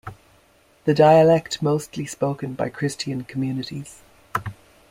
[0.85, 4.01] The dialect mostly spoken by Christian communities.